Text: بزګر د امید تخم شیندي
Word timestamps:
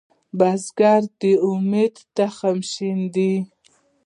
بزګر 0.37 1.01
د 1.19 1.21
امید 1.49 1.95
تخم 2.15 2.57
شیندي 2.71 3.33